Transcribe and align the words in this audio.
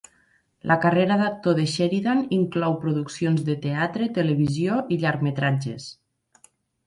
La 0.69 0.77
carrera 0.85 1.17
d'actor 1.19 1.57
de 1.59 1.65
Sheridan 1.73 2.23
inclou 2.37 2.77
produccions 2.85 3.45
de 3.49 3.57
teatre, 3.67 4.09
televisió 4.15 4.79
i 4.95 4.97
llargmetratges. 5.03 5.87